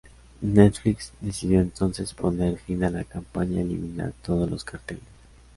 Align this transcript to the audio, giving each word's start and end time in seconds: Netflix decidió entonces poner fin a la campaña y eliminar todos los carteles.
Netflix 0.41 1.13
decidió 1.21 1.61
entonces 1.61 2.11
poner 2.15 2.57
fin 2.57 2.83
a 2.83 2.89
la 2.89 3.03
campaña 3.03 3.57
y 3.57 3.59
eliminar 3.59 4.13
todos 4.25 4.49
los 4.49 4.63
carteles. 4.63 5.03